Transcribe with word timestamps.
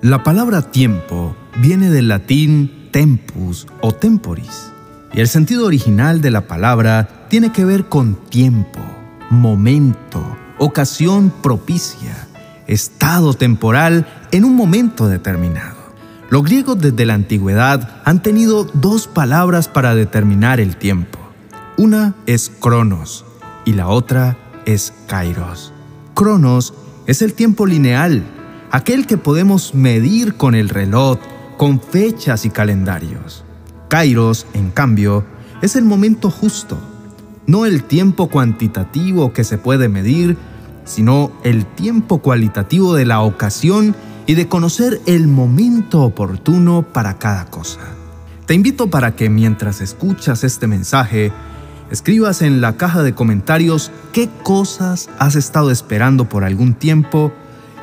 La 0.00 0.22
palabra 0.22 0.62
tiempo 0.62 1.34
viene 1.60 1.90
del 1.90 2.06
latín 2.06 2.88
tempus 2.92 3.66
o 3.80 3.90
temporis, 3.90 4.70
y 5.12 5.18
el 5.18 5.26
sentido 5.26 5.66
original 5.66 6.20
de 6.20 6.30
la 6.30 6.46
palabra 6.46 7.26
tiene 7.28 7.50
que 7.50 7.64
ver 7.64 7.86
con 7.86 8.14
tiempo, 8.14 8.78
momento, 9.28 10.22
ocasión 10.56 11.32
propicia, 11.42 12.28
estado 12.68 13.34
temporal 13.34 14.06
en 14.30 14.44
un 14.44 14.54
momento 14.54 15.08
determinado. 15.08 15.76
Los 16.30 16.44
griegos 16.44 16.78
desde 16.78 17.04
la 17.04 17.14
antigüedad 17.14 18.00
han 18.04 18.22
tenido 18.22 18.70
dos 18.74 19.08
palabras 19.08 19.66
para 19.66 19.96
determinar 19.96 20.60
el 20.60 20.76
tiempo. 20.76 21.18
Una 21.76 22.14
es 22.26 22.52
cronos 22.60 23.24
y 23.64 23.72
la 23.72 23.88
otra 23.88 24.38
es 24.64 24.94
kairos. 25.08 25.72
Cronos 26.14 26.72
es 27.08 27.20
el 27.20 27.34
tiempo 27.34 27.66
lineal, 27.66 28.22
aquel 28.70 29.06
que 29.06 29.16
podemos 29.16 29.74
medir 29.74 30.34
con 30.34 30.54
el 30.54 30.68
reloj, 30.68 31.18
con 31.56 31.80
fechas 31.80 32.44
y 32.44 32.50
calendarios. 32.50 33.44
Kairos, 33.88 34.46
en 34.54 34.70
cambio, 34.70 35.24
es 35.62 35.76
el 35.76 35.84
momento 35.84 36.30
justo, 36.30 36.78
no 37.46 37.64
el 37.64 37.82
tiempo 37.84 38.28
cuantitativo 38.28 39.32
que 39.32 39.44
se 39.44 39.58
puede 39.58 39.88
medir, 39.88 40.36
sino 40.84 41.32
el 41.44 41.66
tiempo 41.66 42.18
cualitativo 42.18 42.94
de 42.94 43.06
la 43.06 43.20
ocasión 43.20 43.94
y 44.26 44.34
de 44.34 44.48
conocer 44.48 45.00
el 45.06 45.26
momento 45.26 46.02
oportuno 46.02 46.82
para 46.82 47.18
cada 47.18 47.46
cosa. 47.46 47.80
Te 48.46 48.54
invito 48.54 48.88
para 48.88 49.16
que 49.16 49.30
mientras 49.30 49.80
escuchas 49.80 50.44
este 50.44 50.66
mensaje, 50.66 51.32
escribas 51.90 52.42
en 52.42 52.60
la 52.60 52.76
caja 52.76 53.02
de 53.02 53.14
comentarios 53.14 53.90
qué 54.12 54.28
cosas 54.42 55.08
has 55.18 55.34
estado 55.34 55.70
esperando 55.70 56.28
por 56.28 56.44
algún 56.44 56.74
tiempo 56.74 57.32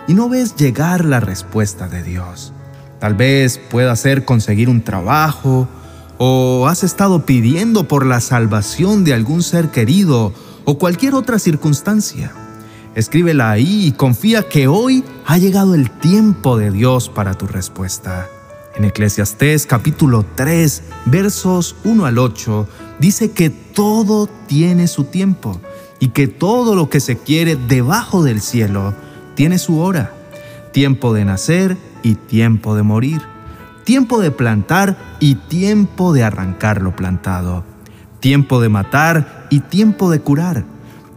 y 0.07 0.13
no 0.13 0.29
ves 0.29 0.55
llegar 0.55 1.05
la 1.05 1.19
respuesta 1.19 1.87
de 1.87 2.03
Dios. 2.03 2.53
Tal 2.99 3.13
vez 3.13 3.59
pueda 3.69 3.95
ser 3.95 4.25
conseguir 4.25 4.69
un 4.69 4.81
trabajo 4.81 5.67
o 6.17 6.67
has 6.67 6.83
estado 6.83 7.25
pidiendo 7.25 7.87
por 7.87 8.05
la 8.05 8.21
salvación 8.21 9.03
de 9.03 9.13
algún 9.13 9.43
ser 9.43 9.69
querido 9.69 10.33
o 10.63 10.77
cualquier 10.77 11.13
otra 11.15 11.39
circunstancia. 11.39 12.31
Escríbela 12.95 13.51
ahí 13.51 13.87
y 13.87 13.91
confía 13.91 14.47
que 14.47 14.67
hoy 14.67 15.03
ha 15.25 15.37
llegado 15.37 15.75
el 15.75 15.91
tiempo 15.91 16.57
de 16.57 16.71
Dios 16.71 17.09
para 17.09 17.33
tu 17.33 17.45
respuesta. 17.45 18.29
En 18.75 18.85
Eclesiastés 18.85 19.65
capítulo 19.65 20.25
3, 20.35 20.83
versos 21.05 21.75
1 21.83 22.05
al 22.05 22.17
8, 22.17 22.67
dice 22.99 23.31
que 23.31 23.49
todo 23.49 24.27
tiene 24.47 24.87
su 24.87 25.05
tiempo 25.05 25.59
y 25.99 26.09
que 26.09 26.27
todo 26.27 26.75
lo 26.75 26.89
que 26.89 26.99
se 26.99 27.17
quiere 27.17 27.55
debajo 27.55 28.23
del 28.23 28.41
cielo 28.41 28.93
tiene 29.35 29.57
su 29.57 29.79
hora, 29.79 30.11
tiempo 30.71 31.13
de 31.13 31.25
nacer 31.25 31.77
y 32.03 32.15
tiempo 32.15 32.75
de 32.75 32.83
morir, 32.83 33.21
tiempo 33.83 34.19
de 34.19 34.31
plantar 34.31 34.97
y 35.19 35.35
tiempo 35.35 36.13
de 36.13 36.23
arrancar 36.23 36.81
lo 36.81 36.95
plantado, 36.95 37.63
tiempo 38.19 38.59
de 38.59 38.69
matar 38.69 39.47
y 39.49 39.59
tiempo 39.59 40.09
de 40.09 40.21
curar 40.21 40.65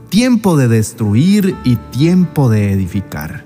tiempo 0.09 0.57
de 0.57 0.69
destruir 0.69 1.57
y 1.65 1.77
tiempo 1.77 2.49
de 2.49 2.73
edificar. 2.73 3.45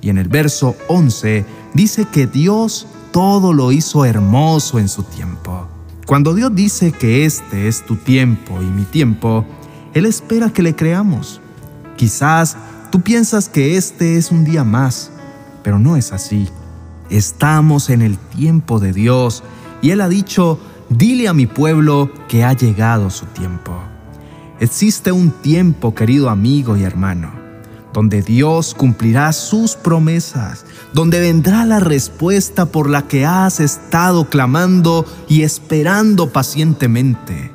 Y 0.00 0.08
en 0.08 0.18
el 0.18 0.28
verso 0.28 0.76
11 0.88 1.44
dice 1.74 2.06
que 2.06 2.26
Dios 2.26 2.86
todo 3.12 3.52
lo 3.52 3.72
hizo 3.72 4.04
hermoso 4.04 4.78
en 4.78 4.88
su 4.88 5.02
tiempo. 5.02 5.68
Cuando 6.06 6.34
Dios 6.34 6.54
dice 6.54 6.92
que 6.92 7.24
este 7.24 7.68
es 7.68 7.84
tu 7.84 7.96
tiempo 7.96 8.60
y 8.62 8.66
mi 8.66 8.84
tiempo, 8.84 9.44
Él 9.94 10.06
espera 10.06 10.50
que 10.50 10.62
le 10.62 10.74
creamos. 10.74 11.40
Quizás 11.96 12.56
tú 12.90 13.00
piensas 13.00 13.48
que 13.48 13.76
este 13.76 14.16
es 14.16 14.30
un 14.30 14.44
día 14.44 14.64
más, 14.64 15.10
pero 15.62 15.78
no 15.78 15.96
es 15.96 16.12
así. 16.12 16.48
Estamos 17.08 17.90
en 17.90 18.02
el 18.02 18.18
tiempo 18.18 18.78
de 18.80 18.92
Dios 18.92 19.42
y 19.82 19.90
Él 19.90 20.00
ha 20.00 20.08
dicho, 20.08 20.58
dile 20.88 21.28
a 21.28 21.34
mi 21.34 21.46
pueblo 21.46 22.10
que 22.28 22.44
ha 22.44 22.52
llegado 22.52 23.10
su 23.10 23.26
tiempo. 23.26 23.72
Existe 24.60 25.10
un 25.10 25.30
tiempo, 25.30 25.94
querido 25.94 26.28
amigo 26.28 26.76
y 26.76 26.82
hermano, 26.82 27.32
donde 27.92 28.22
Dios 28.22 28.74
cumplirá 28.74 29.32
sus 29.32 29.74
promesas, 29.74 30.66
donde 30.92 31.18
vendrá 31.18 31.64
la 31.64 31.80
respuesta 31.80 32.66
por 32.66 32.90
la 32.90 33.02
que 33.02 33.24
has 33.24 33.58
estado 33.58 34.28
clamando 34.28 35.06
y 35.28 35.42
esperando 35.42 36.30
pacientemente. 36.30 37.50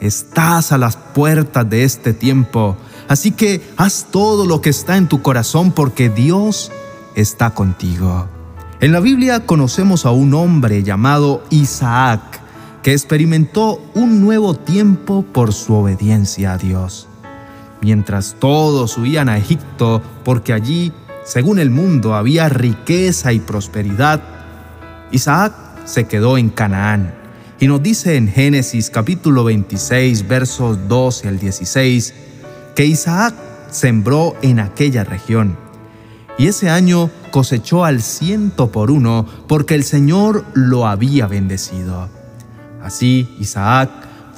Estás 0.00 0.72
a 0.72 0.78
las 0.78 0.96
puertas 0.96 1.70
de 1.70 1.84
este 1.84 2.12
tiempo, 2.12 2.76
así 3.08 3.30
que 3.30 3.62
haz 3.76 4.06
todo 4.10 4.46
lo 4.46 4.60
que 4.60 4.70
está 4.70 4.96
en 4.96 5.08
tu 5.08 5.22
corazón 5.22 5.72
porque 5.72 6.08
Dios 6.08 6.72
está 7.14 7.50
contigo. 7.50 8.28
En 8.80 8.92
la 8.92 9.00
Biblia 9.00 9.46
conocemos 9.46 10.04
a 10.04 10.10
un 10.10 10.34
hombre 10.34 10.82
llamado 10.82 11.42
Isaac, 11.50 12.20
que 12.82 12.92
experimentó 12.92 13.80
un 13.94 14.20
nuevo 14.20 14.54
tiempo 14.54 15.24
por 15.32 15.54
su 15.54 15.74
obediencia 15.74 16.52
a 16.52 16.58
Dios. 16.58 17.08
Mientras 17.80 18.36
todos 18.38 18.98
huían 18.98 19.28
a 19.28 19.38
Egipto 19.38 20.02
porque 20.24 20.52
allí, 20.52 20.92
según 21.24 21.58
el 21.58 21.70
mundo, 21.70 22.14
había 22.14 22.48
riqueza 22.48 23.32
y 23.32 23.40
prosperidad, 23.40 24.22
Isaac 25.12 25.54
se 25.84 26.04
quedó 26.04 26.36
en 26.36 26.50
Canaán. 26.50 27.14
Y 27.60 27.68
nos 27.68 27.82
dice 27.82 28.16
en 28.16 28.28
Génesis 28.28 28.90
capítulo 28.90 29.44
26 29.44 30.26
versos 30.28 30.88
12 30.88 31.28
al 31.28 31.38
16 31.38 32.14
que 32.74 32.86
Isaac 32.86 33.34
sembró 33.70 34.34
en 34.42 34.60
aquella 34.60 35.04
región. 35.04 35.56
Y 36.38 36.48
ese 36.48 36.68
año 36.68 37.10
cosechó 37.30 37.84
al 37.84 38.02
ciento 38.02 38.72
por 38.72 38.90
uno 38.90 39.26
porque 39.46 39.74
el 39.74 39.84
Señor 39.84 40.44
lo 40.54 40.86
había 40.86 41.26
bendecido. 41.26 42.08
Así 42.82 43.28
Isaac 43.38 43.90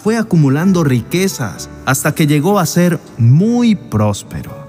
fue 0.03 0.17
acumulando 0.17 0.85
riquezas 0.85 1.69
hasta 1.85 2.15
que 2.15 2.27
llegó 2.27 2.59
a 2.59 2.67
ser 2.67 3.01
muy 3.19 3.75
próspero. 3.75 4.67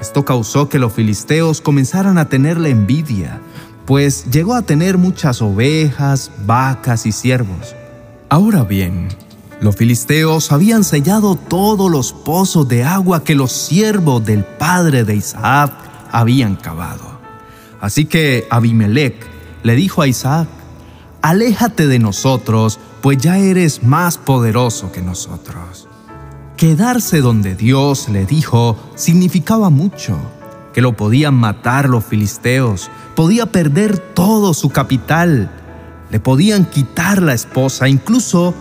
Esto 0.00 0.24
causó 0.24 0.68
que 0.68 0.78
los 0.78 0.92
filisteos 0.92 1.60
comenzaran 1.60 2.18
a 2.18 2.28
tenerle 2.28 2.70
envidia, 2.70 3.40
pues 3.86 4.30
llegó 4.30 4.54
a 4.54 4.62
tener 4.62 4.98
muchas 4.98 5.42
ovejas, 5.42 6.30
vacas 6.44 7.06
y 7.06 7.12
siervos. 7.12 7.74
Ahora 8.28 8.62
bien, 8.62 9.08
los 9.60 9.74
filisteos 9.74 10.52
habían 10.52 10.84
sellado 10.84 11.34
todos 11.34 11.90
los 11.90 12.12
pozos 12.12 12.68
de 12.68 12.84
agua 12.84 13.24
que 13.24 13.34
los 13.34 13.52
siervos 13.52 14.24
del 14.24 14.44
padre 14.44 15.04
de 15.04 15.16
Isaac 15.16 15.72
habían 16.12 16.56
cavado. 16.56 17.18
Así 17.80 18.04
que 18.04 18.46
Abimelech 18.50 19.16
le 19.62 19.74
dijo 19.74 20.02
a 20.02 20.06
Isaac, 20.06 20.48
Aléjate 21.22 21.88
de 21.88 21.98
nosotros, 21.98 22.78
pues 23.00 23.18
ya 23.18 23.38
eres 23.38 23.82
más 23.82 24.18
poderoso 24.18 24.92
que 24.92 25.02
nosotros. 25.02 25.88
Quedarse 26.56 27.20
donde 27.20 27.56
Dios 27.56 28.08
le 28.08 28.24
dijo 28.24 28.76
significaba 28.94 29.70
mucho, 29.70 30.16
que 30.72 30.82
lo 30.82 30.96
podían 30.96 31.34
matar 31.34 31.88
los 31.88 32.04
filisteos, 32.04 32.90
podía 33.16 33.46
perder 33.46 33.98
todo 33.98 34.54
su 34.54 34.70
capital, 34.70 35.50
le 36.10 36.20
podían 36.20 36.64
quitar 36.64 37.20
la 37.20 37.34
esposa, 37.34 37.88
incluso 37.88 38.54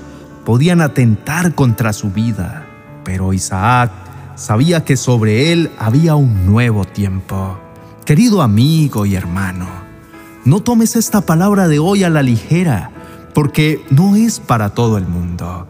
podían 0.47 0.79
atentar 0.79 1.55
contra 1.55 1.91
su 1.91 2.09
vida. 2.11 2.65
Pero 3.03 3.33
Isaac 3.33 3.91
sabía 4.35 4.85
que 4.85 4.95
sobre 4.95 5.51
él 5.51 5.69
había 5.77 6.15
un 6.15 6.45
nuevo 6.45 6.85
tiempo. 6.85 7.59
Querido 8.05 8.41
amigo 8.41 9.05
y 9.05 9.15
hermano, 9.15 9.67
no 10.45 10.61
tomes 10.61 10.95
esta 10.95 11.19
palabra 11.19 11.67
de 11.67 11.79
hoy 11.79 12.05
a 12.05 12.09
la 12.09 12.23
ligera 12.23 12.91
porque 13.33 13.85
no 13.89 14.15
es 14.15 14.39
para 14.39 14.69
todo 14.69 14.97
el 14.97 15.05
mundo. 15.05 15.67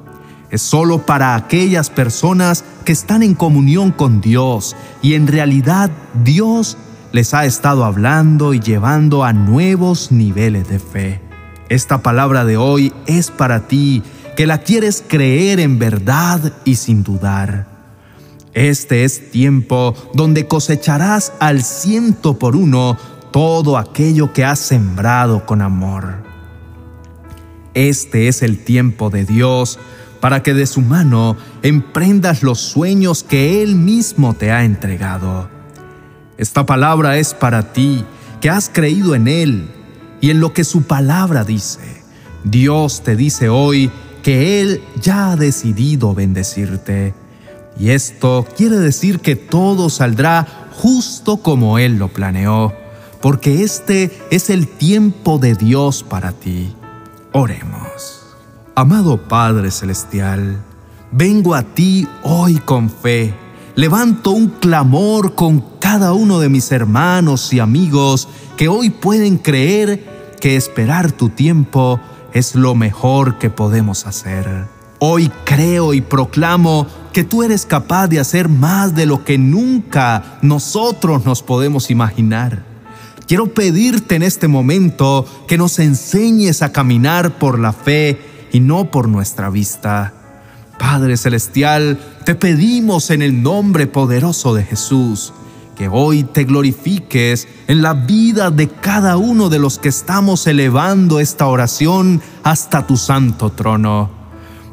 Es 0.52 0.62
solo 0.62 1.08
para 1.08 1.34
aquellas 1.34 1.90
personas 1.90 2.64
que 2.86 2.92
están 2.92 3.24
en 3.24 3.34
comunión 3.34 3.92
con 3.92 4.22
Dios 4.22 4.76
y 5.02 5.16
en 5.16 5.26
realidad 5.26 5.90
Dios 6.24 6.78
les 7.14 7.34
ha 7.34 7.46
estado 7.46 7.84
hablando 7.84 8.54
y 8.54 8.60
llevando 8.60 9.24
a 9.24 9.34
nuevos 9.34 10.12
niveles 10.12 10.70
de 10.70 10.78
fe. 10.78 11.20
Esta 11.70 12.04
palabra 12.04 12.46
de 12.46 12.58
hoy 12.58 12.94
es 13.08 13.32
para 13.32 13.68
ti 13.68 14.04
que 14.38 14.46
la 14.46 14.60
quieres 14.60 15.04
creer 15.06 15.60
en 15.60 15.80
verdad 15.80 16.54
y 16.64 16.76
sin 16.76 17.02
dudar. 17.04 17.66
Este 18.54 19.04
es 19.04 19.32
tiempo 19.32 19.96
donde 20.14 20.48
cosecharás 20.48 21.34
al 21.40 21.64
ciento 21.64 22.38
por 22.38 22.56
uno 22.56 22.98
todo 23.32 23.80
aquello 23.80 24.34
que 24.34 24.46
has 24.46 24.60
sembrado 24.60 25.48
con 25.48 25.64
amor. 25.64 26.24
Este 27.74 28.28
es 28.28 28.44
el 28.44 28.64
tiempo 28.64 29.10
de 29.10 29.26
Dios 29.26 29.80
para 30.22 30.44
que 30.44 30.54
de 30.54 30.68
su 30.68 30.82
mano 30.82 31.36
emprendas 31.64 32.44
los 32.44 32.60
sueños 32.60 33.24
que 33.24 33.64
Él 33.64 33.76
mismo 33.76 34.36
te 34.36 34.52
ha 34.52 34.64
entregado. 34.64 35.50
Esta 36.38 36.64
palabra 36.64 37.18
es 37.18 37.34
para 37.34 37.74
ti, 37.74 38.06
que 38.40 38.52
has 38.52 38.70
creído 38.70 39.16
en 39.16 39.28
Él 39.28 39.68
y 40.22 40.30
en 40.30 40.40
lo 40.40 40.54
que 40.54 40.64
su 40.64 40.84
palabra 40.84 41.44
dice. 41.44 42.04
Dios 42.44 43.04
te 43.04 43.16
dice 43.16 43.50
hoy 43.50 43.92
que 44.28 44.60
Él 44.60 44.84
ya 45.02 45.32
ha 45.32 45.36
decidido 45.38 46.14
bendecirte. 46.14 47.14
Y 47.80 47.92
esto 47.92 48.46
quiere 48.58 48.76
decir 48.76 49.22
que 49.22 49.38
todo 49.38 49.90
saldrá 49.90 50.68
justo 50.74 51.38
como 51.38 51.80
Él 51.80 51.98
lo 51.98 52.10
planeó, 52.10 52.74
porque 53.22 53.64
este 53.64 54.12
es 54.30 54.50
el 54.50 54.68
tiempo 54.68 55.38
de 55.38 55.56
Dios 55.56 56.04
para 56.04 56.34
ti. 56.34 56.76
Oremos. 57.32 58.36
Amado 58.76 59.30
Padre 59.30 59.72
Celestial, 59.72 60.62
vengo 61.10 61.56
a 61.56 61.64
ti 61.64 62.06
hoy 62.24 62.56
con 62.56 62.90
fe. 62.90 63.34
Levanto 63.76 64.32
un 64.32 64.50
clamor 64.50 65.36
con 65.36 65.64
cada 65.80 66.12
uno 66.12 66.40
de 66.40 66.50
mis 66.50 66.70
hermanos 66.74 67.54
y 67.54 67.62
amigos 67.62 68.28
que 68.58 68.68
hoy 68.68 68.90
pueden 68.90 69.38
creer 69.38 70.36
que 70.42 70.58
esperar 70.58 71.14
tu 71.14 71.30
tiempo 71.30 72.02
es 72.34 72.56
lo 72.56 72.76
mejor 72.76 73.38
que 73.38 73.50
podemos 73.50 74.06
hacer. 74.06 74.68
Hoy 75.00 75.32
creo 75.46 75.94
y 75.94 76.02
proclamo 76.02 76.88
que 77.14 77.24
tú 77.24 77.44
eres 77.44 77.66
capaz 77.66 78.08
de 78.08 78.20
hacer 78.20 78.50
más 78.50 78.96
de 78.96 79.06
lo 79.06 79.24
que 79.24 79.38
nunca 79.38 80.40
nosotros 80.42 81.26
nos 81.26 81.44
podemos 81.44 81.90
imaginar. 81.92 82.64
Quiero 83.28 83.54
pedirte 83.54 84.16
en 84.16 84.24
este 84.24 84.48
momento 84.48 85.26
que 85.48 85.58
nos 85.58 85.80
enseñes 85.80 86.62
a 86.62 86.72
caminar 86.72 87.38
por 87.38 87.60
la 87.60 87.74
fe 87.74 88.20
y 88.52 88.60
no 88.60 88.90
por 88.90 89.10
nuestra 89.10 89.50
vista. 89.50 90.14
Padre 90.80 91.18
Celestial, 91.18 92.00
te 92.24 92.36
pedimos 92.36 93.10
en 93.10 93.22
el 93.22 93.44
nombre 93.44 93.88
poderoso 93.88 94.54
de 94.54 94.64
Jesús 94.64 95.34
que 95.78 95.88
hoy 95.88 96.24
te 96.24 96.44
glorifiques 96.44 97.48
en 97.68 97.84
la 97.84 97.94
vida 97.94 98.50
de 98.50 98.68
cada 98.68 99.18
uno 99.18 99.48
de 99.50 99.60
los 99.60 99.78
que 99.78 99.90
estamos 99.90 100.48
elevando 100.48 101.20
esta 101.20 101.46
oración 101.46 102.20
hasta 102.44 102.88
tu 102.88 102.98
santo 102.98 103.52
trono. 103.52 104.10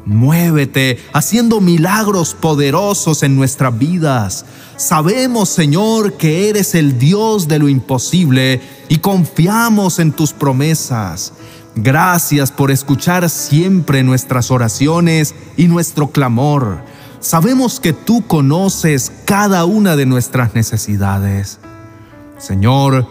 Muévete 0.05 0.99
haciendo 1.13 1.61
milagros 1.61 2.33
poderosos 2.33 3.21
en 3.21 3.35
nuestras 3.35 3.77
vidas. 3.77 4.45
Sabemos, 4.77 5.49
Señor, 5.49 6.13
que 6.13 6.49
eres 6.49 6.73
el 6.73 6.97
Dios 6.97 7.47
de 7.47 7.59
lo 7.59 7.69
imposible 7.69 8.61
y 8.89 8.97
confiamos 8.97 9.99
en 9.99 10.11
tus 10.11 10.33
promesas. 10.33 11.33
Gracias 11.75 12.51
por 12.51 12.71
escuchar 12.71 13.29
siempre 13.29 14.01
nuestras 14.01 14.49
oraciones 14.49 15.35
y 15.55 15.67
nuestro 15.67 16.07
clamor. 16.07 16.79
Sabemos 17.19 17.79
que 17.79 17.91
tú 17.91 18.25
conoces 18.27 19.11
cada 19.37 19.65
una 19.65 19.97
de 19.97 20.05
nuestras 20.05 20.55
necesidades. 20.55 21.59
Señor, 22.37 23.05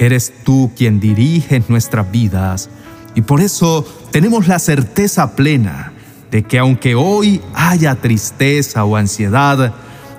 eres 0.00 0.32
tú 0.42 0.72
quien 0.76 0.98
dirige 0.98 1.62
nuestras 1.68 2.10
vidas 2.10 2.68
y 3.14 3.20
por 3.22 3.40
eso 3.40 3.86
tenemos 4.10 4.48
la 4.48 4.58
certeza 4.58 5.36
plena 5.36 5.92
de 6.32 6.42
que 6.42 6.58
aunque 6.58 6.96
hoy 6.96 7.40
haya 7.54 7.94
tristeza 7.94 8.84
o 8.84 8.96
ansiedad, 8.96 9.72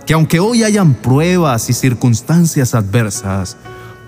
que 0.06 0.14
aunque 0.14 0.40
hoy 0.40 0.64
hayan 0.64 0.94
pruebas 0.94 1.70
y 1.70 1.74
circunstancias 1.74 2.74
adversas, 2.74 3.58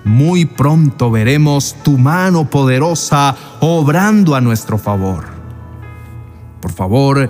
muy 0.06 0.46
pronto 0.46 1.12
veremos 1.12 1.76
tu 1.84 1.98
mano 1.98 2.50
poderosa 2.50 3.36
obrando 3.60 4.36
a 4.36 4.40
nuestro 4.40 4.78
favor. 4.78 5.26
Por 6.62 6.72
favor, 6.72 7.30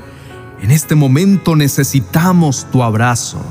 en 0.62 0.70
este 0.70 0.94
momento 0.94 1.56
necesitamos 1.56 2.68
tu 2.72 2.84
abrazo, 2.84 3.44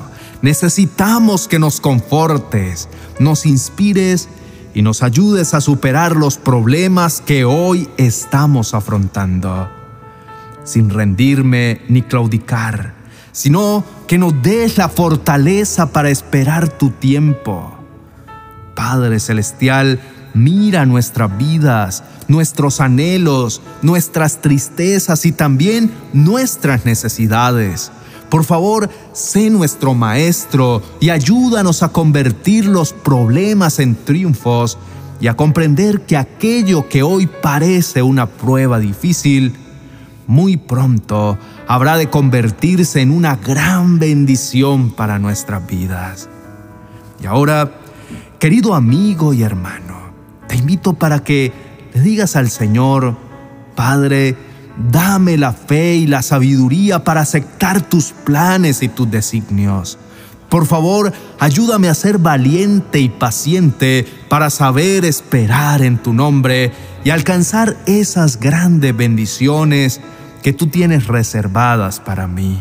necesitamos 0.42 1.48
que 1.48 1.58
nos 1.58 1.80
confortes, 1.80 2.88
nos 3.18 3.46
inspires 3.46 4.28
y 4.74 4.82
nos 4.82 5.02
ayudes 5.02 5.54
a 5.54 5.60
superar 5.60 6.16
los 6.16 6.36
problemas 6.36 7.20
que 7.20 7.44
hoy 7.44 7.88
estamos 7.96 8.74
afrontando. 8.74 9.70
Sin 10.64 10.90
rendirme 10.90 11.80
ni 11.88 12.02
claudicar, 12.02 12.94
sino 13.32 13.84
que 14.06 14.18
nos 14.18 14.42
des 14.42 14.78
la 14.78 14.88
fortaleza 14.88 15.92
para 15.92 16.10
esperar 16.10 16.68
tu 16.68 16.90
tiempo. 16.90 17.78
Padre 18.74 19.20
Celestial, 19.20 20.00
mira 20.34 20.86
nuestras 20.86 21.36
vidas, 21.36 22.04
nuestros 22.28 22.80
anhelos, 22.80 23.60
nuestras 23.82 24.40
tristezas 24.40 25.26
y 25.26 25.32
también 25.32 25.92
nuestras 26.12 26.84
necesidades. 26.84 27.90
Por 28.32 28.44
favor, 28.44 28.88
sé 29.12 29.50
nuestro 29.50 29.92
Maestro 29.92 30.80
y 31.00 31.10
ayúdanos 31.10 31.82
a 31.82 31.90
convertir 31.90 32.64
los 32.64 32.94
problemas 32.94 33.78
en 33.78 33.94
triunfos 33.94 34.78
y 35.20 35.26
a 35.26 35.36
comprender 35.36 36.06
que 36.06 36.16
aquello 36.16 36.88
que 36.88 37.02
hoy 37.02 37.26
parece 37.26 38.00
una 38.00 38.24
prueba 38.24 38.78
difícil, 38.78 39.54
muy 40.26 40.56
pronto 40.56 41.36
habrá 41.68 41.98
de 41.98 42.08
convertirse 42.08 43.02
en 43.02 43.10
una 43.10 43.36
gran 43.36 43.98
bendición 43.98 44.92
para 44.92 45.18
nuestras 45.18 45.66
vidas. 45.66 46.30
Y 47.22 47.26
ahora, 47.26 47.70
querido 48.38 48.74
amigo 48.74 49.34
y 49.34 49.42
hermano, 49.42 50.10
te 50.48 50.56
invito 50.56 50.94
para 50.94 51.22
que 51.22 51.52
le 51.92 52.00
digas 52.00 52.34
al 52.36 52.48
Señor, 52.48 53.14
Padre, 53.74 54.38
dame 54.90 55.36
la 55.36 55.52
fe 55.52 55.94
y 55.94 56.06
la 56.06 56.22
sabiduría 56.22 57.04
para 57.04 57.20
aceptar 57.20 57.82
tus 57.82 58.12
planes 58.12 58.82
y 58.82 58.88
tus 58.88 59.10
designios. 59.10 59.98
Por 60.48 60.66
favor, 60.66 61.12
ayúdame 61.40 61.88
a 61.88 61.94
ser 61.94 62.18
valiente 62.18 63.00
y 63.00 63.08
paciente 63.08 64.06
para 64.28 64.50
saber 64.50 65.04
esperar 65.04 65.82
en 65.82 65.96
tu 65.96 66.12
nombre 66.12 66.72
y 67.04 67.10
alcanzar 67.10 67.76
esas 67.86 68.38
grandes 68.38 68.94
bendiciones 68.94 70.00
que 70.42 70.52
tú 70.52 70.66
tienes 70.66 71.06
reservadas 71.06 72.00
para 72.00 72.26
mí. 72.26 72.58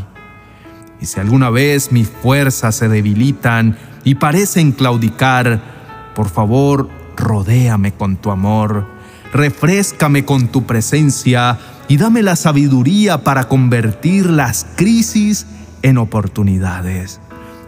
Y 1.02 1.06
si 1.06 1.20
alguna 1.20 1.50
vez 1.50 1.92
mis 1.92 2.08
fuerzas 2.08 2.76
se 2.76 2.88
debilitan 2.88 3.78
y 4.04 4.16
parecen 4.16 4.72
claudicar, 4.72 5.62
por 6.16 6.30
favor, 6.30 6.90
rodéame 7.18 7.94
con 7.94 8.18
tu 8.18 8.32
amor 8.32 9.01
refrescame 9.34 10.26
con 10.26 10.48
tu 10.48 10.66
presencia 10.66 11.58
y 11.88 11.98
dame 11.98 12.24
la 12.24 12.36
sabiduría 12.36 13.24
para 13.24 13.46
convertir 13.46 14.30
las 14.30 14.66
crisis 14.76 15.46
en 15.82 15.98
oportunidades, 15.98 17.20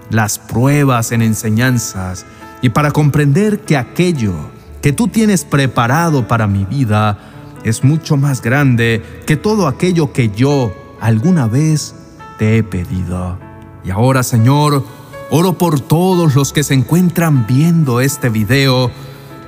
las 0.10 0.40
pruebas 0.40 1.12
en 1.12 1.22
enseñanzas 1.22 2.26
y 2.62 2.70
para 2.70 2.92
comprender 2.92 3.62
que 3.62 3.78
aquello 3.78 4.34
que 4.82 4.94
tú 4.94 5.08
tienes 5.08 5.46
preparado 5.46 6.28
para 6.28 6.48
mi 6.48 6.66
vida 6.66 7.18
es 7.64 7.84
mucho 7.84 8.18
más 8.18 8.42
grande 8.42 9.02
que 9.26 9.38
todo 9.38 9.68
aquello 9.68 10.12
que 10.12 10.30
yo 10.30 10.74
alguna 11.00 11.48
vez 11.48 11.96
te 12.38 12.58
he 12.58 12.64
pedido. 12.64 13.38
Y 13.86 13.92
ahora, 13.92 14.24
Señor, 14.24 14.86
oro 15.30 15.58
por 15.58 15.80
todos 15.80 16.36
los 16.36 16.54
que 16.54 16.64
se 16.64 16.74
encuentran 16.74 17.48
viendo 17.48 18.02
este 18.02 18.30
video, 18.30 18.92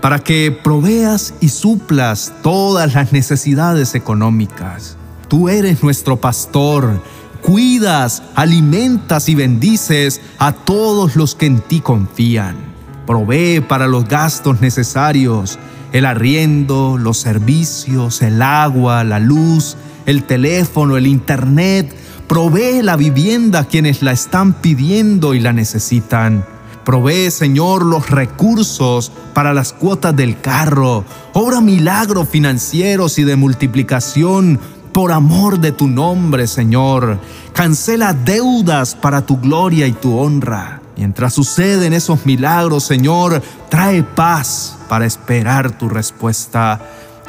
para 0.05 0.19
que 0.19 0.51
proveas 0.51 1.33
y 1.41 1.49
suplas 1.49 2.31
todas 2.43 2.93
las 2.93 3.11
necesidades 3.11 3.95
económicas. 3.95 4.97
Tú 5.27 5.49
eres 5.49 5.81
nuestro 5.81 6.21
pastor, 6.21 7.01
cuidas, 7.41 8.21
alimentas 8.35 9.29
y 9.29 9.33
bendices 9.33 10.21
a 10.37 10.51
todos 10.51 11.15
los 11.15 11.33
que 11.33 11.47
en 11.47 11.59
ti 11.59 11.79
confían. 11.79 12.55
Provee 13.07 13.61
para 13.61 13.87
los 13.87 14.07
gastos 14.07 14.61
necesarios, 14.61 15.57
el 15.91 16.05
arriendo, 16.05 16.99
los 16.99 17.17
servicios, 17.17 18.21
el 18.21 18.43
agua, 18.43 19.03
la 19.03 19.17
luz, 19.17 19.75
el 20.05 20.23
teléfono, 20.25 20.97
el 20.97 21.07
internet. 21.07 21.91
Provee 22.27 22.83
la 22.83 22.95
vivienda 22.95 23.61
a 23.61 23.67
quienes 23.67 24.03
la 24.03 24.11
están 24.11 24.53
pidiendo 24.53 25.33
y 25.33 25.39
la 25.39 25.51
necesitan. 25.51 26.45
Provee, 26.85 27.31
Señor, 27.31 27.83
los 27.83 28.09
recursos 28.11 29.11
para 29.33 29.53
las 29.53 29.73
cuotas 29.73 30.15
del 30.15 30.39
carro. 30.39 31.03
Obra 31.33 31.59
milagros 31.59 32.29
financieros 32.29 33.17
y 33.17 33.23
de 33.23 33.35
multiplicación 33.35 34.59
por 34.93 35.11
amor 35.11 35.59
de 35.59 35.71
tu 35.71 35.87
nombre, 35.87 36.47
Señor. 36.47 37.19
Cancela 37.53 38.13
deudas 38.13 38.95
para 38.95 39.25
tu 39.25 39.37
gloria 39.37 39.87
y 39.87 39.91
tu 39.91 40.17
honra. 40.17 40.81
Mientras 40.95 41.33
suceden 41.33 41.91
esos 41.91 42.25
milagros, 42.25 42.83
Señor, 42.85 43.41
trae 43.69 44.03
paz 44.03 44.77
para 44.87 45.05
esperar 45.05 45.77
tu 45.77 45.89
respuesta. 45.89 46.79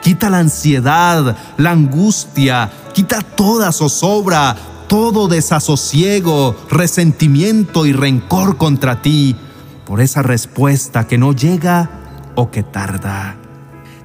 Quita 0.03 0.31
la 0.31 0.39
ansiedad, 0.39 1.37
la 1.57 1.71
angustia, 1.73 2.71
quita 2.93 3.23
toda 3.23 3.73
zozobra, 3.73 4.55
todo 4.89 5.29
desasosiego, 5.29 6.57
resentimiento 6.71 7.87
y 7.87 7.93
rencor 7.93 8.57
contra 8.57 9.03
ti 9.03 9.37
por 9.85 10.01
esa 10.01 10.23
respuesta 10.23 11.07
que 11.07 11.19
no 11.19 11.33
llega 11.33 11.91
o 12.35 12.51
que 12.51 12.63
tarda. 12.63 13.37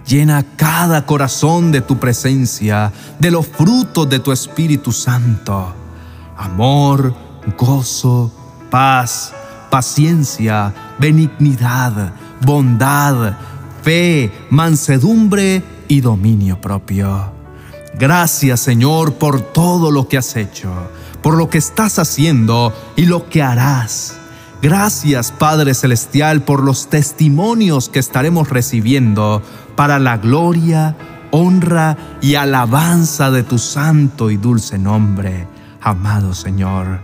Llena 0.06 0.44
cada 0.56 1.06
corazón 1.06 1.72
de 1.72 1.82
tu 1.82 1.98
presencia, 2.00 2.92
de 3.20 3.32
los 3.32 3.48
frutos 3.48 4.10
de 4.10 4.20
tu 4.20 4.32
Espíritu 4.32 4.92
Santo. 4.92 5.74
Amor, 6.38 7.14
gozo, 7.58 8.32
paz, 8.70 9.34
paciencia, 9.70 10.74
benignidad, 11.00 12.14
bondad, 12.42 13.38
fe, 13.84 14.32
mansedumbre 14.50 15.64
y 15.88 16.02
dominio 16.02 16.60
propio. 16.60 17.41
Gracias 17.98 18.60
Señor 18.60 19.14
por 19.14 19.42
todo 19.42 19.92
lo 19.92 20.08
que 20.08 20.18
has 20.18 20.36
hecho, 20.36 20.72
por 21.22 21.38
lo 21.38 21.50
que 21.50 21.58
estás 21.58 22.00
haciendo 22.00 22.74
y 22.96 23.06
lo 23.06 23.30
que 23.30 23.44
harás. 23.44 24.18
Gracias 24.62 25.32
Padre 25.32 25.74
Celestial 25.74 26.44
por 26.44 26.64
los 26.64 26.90
testimonios 26.90 27.90
que 27.90 28.00
estaremos 28.00 28.50
recibiendo 28.50 29.42
para 29.76 30.00
la 30.00 30.18
gloria, 30.18 30.96
honra 31.32 31.98
y 32.22 32.36
alabanza 32.36 33.32
de 33.32 33.44
tu 33.44 33.58
santo 33.58 34.30
y 34.30 34.38
dulce 34.38 34.78
nombre, 34.78 35.48
amado 35.82 36.34
Señor. 36.34 37.02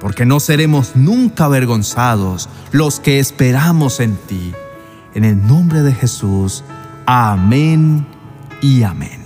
Porque 0.00 0.26
no 0.26 0.38
seremos 0.40 0.96
nunca 0.96 1.46
avergonzados 1.46 2.48
los 2.72 3.00
que 3.00 3.18
esperamos 3.18 4.00
en 4.00 4.16
ti. 4.16 4.52
En 5.14 5.24
el 5.24 5.46
nombre 5.46 5.82
de 5.82 5.94
Jesús, 5.94 6.62
amén 7.06 8.06
y 8.60 8.82
amén. 8.82 9.23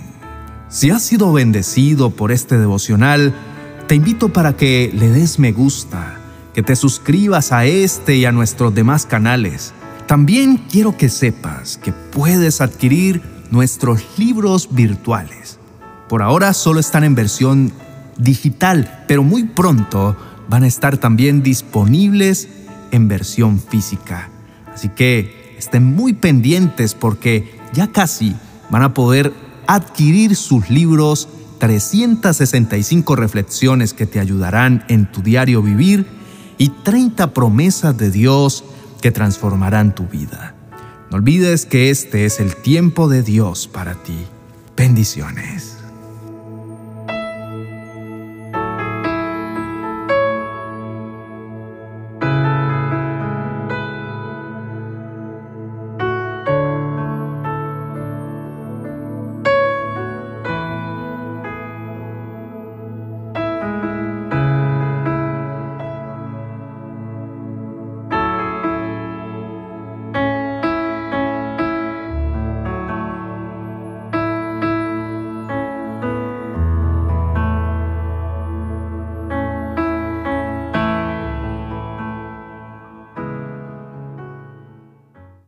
Si 0.69 0.91
has 0.91 1.01
sido 1.01 1.33
bendecido 1.33 2.11
por 2.11 2.31
este 2.31 2.59
devocional, 2.59 3.33
te 3.87 3.95
invito 3.95 4.29
para 4.29 4.55
que 4.55 4.91
le 4.93 5.09
des 5.09 5.39
me 5.39 5.51
gusta 5.51 6.19
que 6.53 6.61
te 6.61 6.75
suscribas 6.75 7.51
a 7.51 7.65
este 7.65 8.17
y 8.17 8.25
a 8.25 8.31
nuestros 8.31 8.75
demás 8.75 9.07
canales. 9.07 9.73
También 10.05 10.57
quiero 10.69 10.95
que 10.95 11.09
sepas 11.09 11.77
que 11.77 11.91
puedes 11.91 12.61
adquirir 12.61 13.23
nuestros 13.49 14.03
libros 14.19 14.69
virtuales. 14.71 15.57
Por 16.07 16.21
ahora 16.21 16.53
solo 16.53 16.79
están 16.79 17.03
en 17.03 17.15
versión 17.15 17.73
digital, 18.19 19.05
pero 19.07 19.23
muy 19.23 19.45
pronto 19.45 20.15
van 20.49 20.63
a 20.63 20.67
estar 20.67 20.97
también 20.97 21.41
disponibles 21.41 22.47
en 22.91 23.07
versión 23.07 23.59
física. 23.59 24.29
Así 24.71 24.89
que 24.89 25.55
estén 25.57 25.83
muy 25.83 26.13
pendientes 26.13 26.93
porque 26.93 27.59
ya 27.73 27.91
casi 27.91 28.35
van 28.69 28.83
a 28.83 28.93
poder 28.93 29.48
adquirir 29.69 30.35
sus 30.35 30.71
libros 30.71 31.27
365 31.59 33.15
reflexiones 33.15 33.93
que 33.93 34.07
te 34.07 34.19
ayudarán 34.19 34.83
en 34.87 35.05
tu 35.11 35.21
diario 35.21 35.61
vivir 35.61 36.07
y 36.57 36.69
30 36.69 37.35
promesas 37.35 37.95
de 37.95 38.09
Dios 38.09 38.63
que 38.99 39.11
transformarán 39.11 39.93
tu 39.93 40.07
vida. 40.07 40.55
No 41.11 41.17
olvides 41.17 41.67
que 41.67 41.91
este 41.91 42.25
es 42.25 42.39
el 42.39 42.55
tiempo 42.55 43.07
de 43.09 43.21
Dios 43.21 43.67
para 43.67 43.93
ti. 43.93 44.17
Bendiciones. 44.75 45.78